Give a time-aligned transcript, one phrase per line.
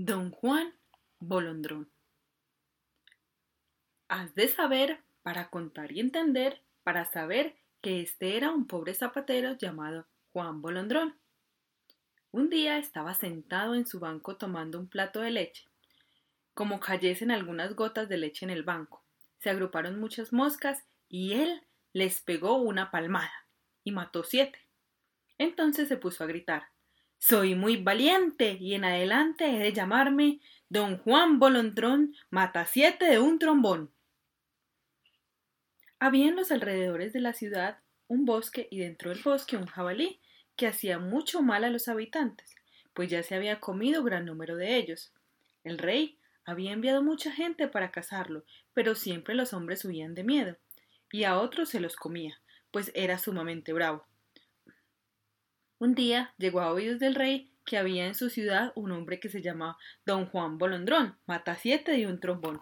[0.00, 0.72] Don Juan
[1.18, 1.90] Bolondrón.
[4.06, 9.56] Has de saber, para contar y entender, para saber que este era un pobre zapatero
[9.58, 11.16] llamado Juan Bolondrón.
[12.30, 15.64] Un día estaba sentado en su banco tomando un plato de leche.
[16.54, 19.02] Como cayesen algunas gotas de leche en el banco,
[19.40, 23.48] se agruparon muchas moscas y él les pegó una palmada
[23.82, 24.60] y mató siete.
[25.38, 26.68] Entonces se puso a gritar
[27.18, 33.18] soy muy valiente y en adelante he de llamarme don Juan Bolondrón mata siete de
[33.18, 33.90] un trombón.
[35.98, 40.20] Había en los alrededores de la ciudad un bosque y dentro del bosque un jabalí
[40.56, 42.54] que hacía mucho mal a los habitantes,
[42.94, 45.12] pues ya se había comido gran número de ellos.
[45.64, 50.56] El rey había enviado mucha gente para cazarlo, pero siempre los hombres huían de miedo,
[51.12, 52.40] y a otros se los comía,
[52.70, 54.07] pues era sumamente bravo.
[55.78, 59.28] Un día llegó a oídos del rey que había en su ciudad un hombre que
[59.28, 62.60] se llamaba don Juan Bolondrón, mata siete de un trombón.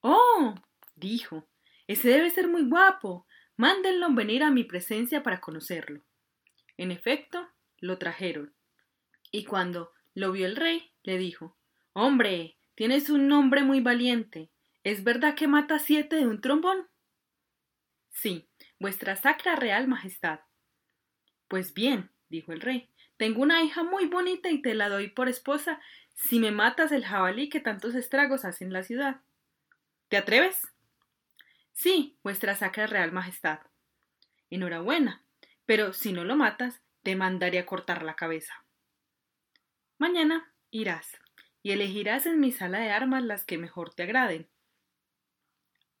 [0.00, 0.54] ¡Oh!
[0.94, 1.48] dijo,
[1.86, 3.26] ese debe ser muy guapo.
[3.56, 6.02] Mándenlo venir a mi presencia para conocerlo.
[6.76, 7.48] En efecto,
[7.78, 8.54] lo trajeron.
[9.30, 11.56] Y cuando lo vio el rey, le dijo
[11.92, 14.50] Hombre, tienes un nombre muy valiente.
[14.82, 16.88] ¿Es verdad que mata siete de un trombón?
[18.10, 18.48] Sí,
[18.78, 20.40] vuestra sacra real majestad,
[21.48, 25.28] pues bien, dijo el rey, tengo una hija muy bonita y te la doy por
[25.28, 25.80] esposa
[26.14, 29.20] si me matas el jabalí que tantos estragos hace en la ciudad.
[30.08, 30.62] ¿Te atreves?
[31.72, 33.60] Sí, vuestra sacra real majestad.
[34.50, 35.24] Enhorabuena,
[35.66, 38.64] pero si no lo matas, te mandaré a cortar la cabeza.
[39.98, 41.18] Mañana irás
[41.62, 44.48] y elegirás en mi sala de armas las que mejor te agraden.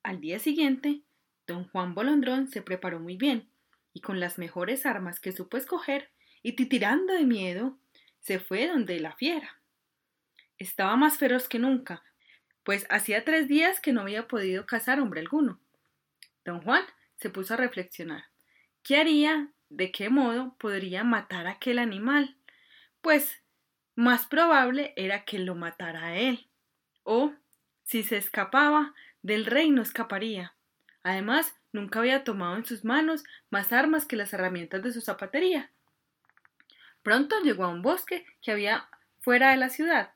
[0.02, 1.02] Al día siguiente,
[1.46, 3.53] don Juan Bolondrón se preparó muy bien
[3.94, 6.10] y con las mejores armas que supo escoger,
[6.42, 7.78] y titirando de miedo,
[8.20, 9.58] se fue donde la fiera.
[10.58, 12.02] Estaba más feroz que nunca,
[12.64, 15.60] pues hacía tres días que no había podido cazar hombre alguno.
[16.44, 16.84] Don Juan
[17.16, 18.24] se puso a reflexionar.
[18.82, 19.50] ¿Qué haría?
[19.70, 22.36] ¿De qué modo podría matar a aquel animal?
[23.00, 23.42] Pues
[23.94, 26.48] más probable era que lo matara a él.
[27.02, 27.32] O,
[27.84, 30.53] si se escapaba, del rey no escaparía.
[31.04, 35.70] Además, nunca había tomado en sus manos más armas que las herramientas de su zapatería.
[37.02, 38.88] Pronto llegó a un bosque que había
[39.20, 40.14] fuera de la ciudad,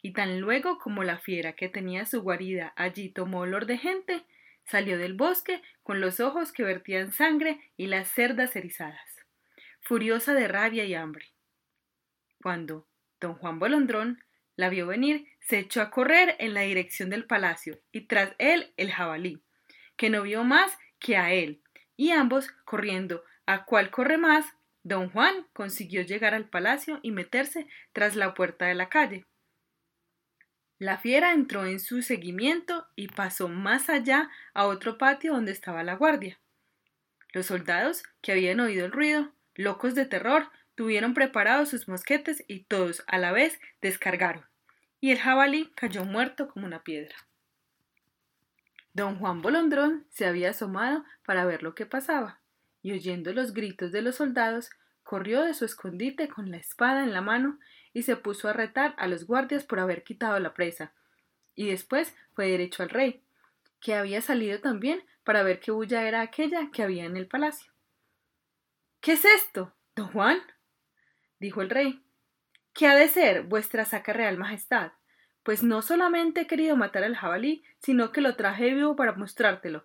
[0.00, 4.22] y tan luego como la fiera que tenía su guarida allí tomó olor de gente,
[4.64, 9.26] salió del bosque con los ojos que vertían sangre y las cerdas erizadas,
[9.80, 11.26] furiosa de rabia y hambre.
[12.40, 12.86] Cuando
[13.20, 14.22] don Juan Bolondrón
[14.54, 18.72] la vio venir, se echó a correr en la dirección del palacio, y tras él
[18.76, 19.42] el jabalí
[19.98, 21.60] que no vio más que a él,
[21.96, 24.46] y ambos corriendo a cuál corre más,
[24.82, 29.26] don Juan consiguió llegar al palacio y meterse tras la puerta de la calle.
[30.78, 35.82] La fiera entró en su seguimiento y pasó más allá a otro patio donde estaba
[35.82, 36.38] la guardia.
[37.32, 42.60] Los soldados, que habían oído el ruido, locos de terror, tuvieron preparados sus mosquetes y
[42.64, 44.44] todos a la vez descargaron,
[45.00, 47.16] y el jabalí cayó muerto como una piedra.
[48.98, 52.40] Don Juan Bolondrón se había asomado para ver lo que pasaba,
[52.82, 54.70] y oyendo los gritos de los soldados,
[55.04, 57.60] corrió de su escondite con la espada en la mano
[57.92, 60.94] y se puso a retar a los guardias por haber quitado la presa,
[61.54, 63.22] y después fue derecho al rey,
[63.80, 67.72] que había salido también para ver qué bulla era aquella que había en el palacio.
[69.00, 70.42] ¿Qué es esto, don Juan?
[71.38, 72.02] dijo el rey.
[72.74, 74.90] ¿Qué ha de ser vuestra saca real majestad?
[75.42, 79.84] Pues no solamente he querido matar al jabalí, sino que lo traje vivo para mostrártelo,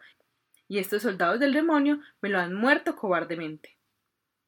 [0.68, 3.78] y estos soldados del demonio me lo han muerto cobardemente.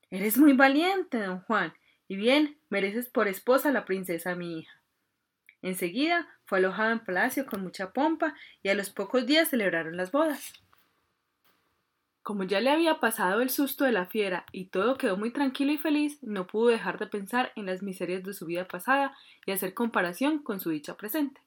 [0.10, 1.74] Eres muy valiente, don Juan,
[2.08, 4.82] y bien mereces por esposa a la princesa mi hija.
[5.62, 10.12] Enseguida fue alojado en palacio con mucha pompa y a los pocos días celebraron las
[10.12, 10.54] bodas.
[12.26, 15.72] Como ya le había pasado el susto de la fiera y todo quedó muy tranquilo
[15.72, 19.52] y feliz, no pudo dejar de pensar en las miserias de su vida pasada y
[19.52, 21.40] hacer comparación con su dicha presente.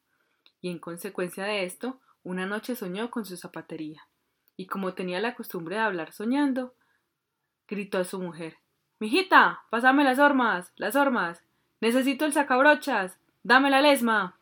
[0.61, 4.07] Y en consecuencia de esto, una noche soñó con su zapatería.
[4.57, 6.77] Y como tenía la costumbre de hablar soñando,
[7.67, 8.59] gritó a su mujer
[9.01, 11.43] Mijita, pásame las hormas, las hormas.
[11.81, 13.19] Necesito el sacabrochas.
[13.43, 14.38] Dame la lesma.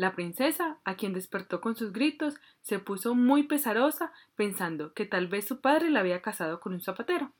[0.00, 5.28] La princesa, a quien despertó con sus gritos, se puso muy pesarosa, pensando que tal
[5.28, 7.34] vez su padre la había casado con un zapatero.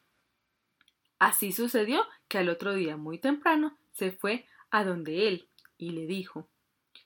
[1.19, 5.49] Así sucedió que al otro día, muy temprano, se fue a donde él
[5.79, 6.51] y le dijo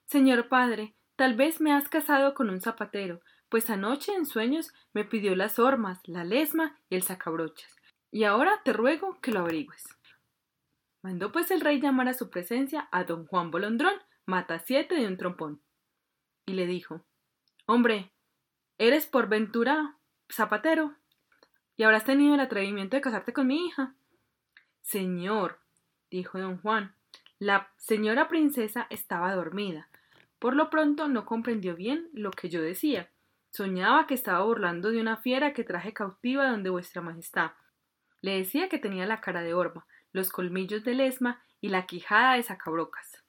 [0.07, 5.05] Señor padre, tal vez me has casado con un zapatero, pues anoche en sueños me
[5.05, 7.77] pidió las hormas, la lesma y el sacabrochas,
[8.11, 9.85] y ahora te ruego que lo averigües.
[11.01, 13.95] Mandó pues el rey llamar a su presencia a don Juan Bolondrón,
[14.27, 15.63] mata siete de un trompón.
[16.47, 17.05] Y le dijo,
[17.67, 18.13] Hombre,
[18.79, 19.97] ¿eres por ventura
[20.31, 20.95] zapatero?
[21.77, 23.95] ¿Y habrás tenido el atrevimiento de casarte con mi hija?
[24.83, 25.61] Señor,
[26.11, 26.95] dijo don Juan,
[27.39, 29.89] la señora princesa estaba dormida.
[30.39, 33.11] Por lo pronto no comprendió bien lo que yo decía.
[33.51, 37.53] Soñaba que estaba burlando de una fiera que traje cautiva donde vuestra majestad.
[38.21, 42.35] Le decía que tenía la cara de orma, los colmillos de lesma y la quijada
[42.35, 43.24] de sacabrocas.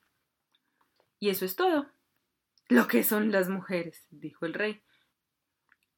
[1.26, 1.90] Y eso es todo.
[2.70, 4.84] Lo que son las mujeres, dijo el rey.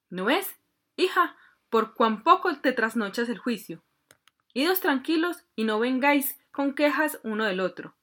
[0.10, 0.56] ¿No ves?
[0.96, 1.36] Hija,
[1.70, 3.84] por cuán poco te trasnochas el juicio.
[4.54, 7.98] Idos tranquilos y no vengáis con quejas uno del otro.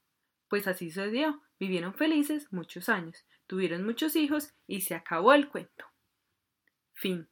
[0.48, 1.40] Pues así sucedió.
[1.58, 5.86] Vivieron felices muchos años, tuvieron muchos hijos y se acabó el cuento.
[6.92, 7.30] Fin.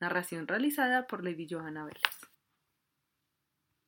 [0.00, 2.17] Narración realizada por Lady Johanna Vélez.